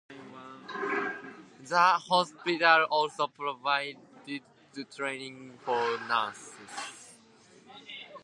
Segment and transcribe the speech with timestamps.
[1.63, 3.97] The hospital also provided
[4.89, 5.77] training for
[6.09, 7.13] nurses.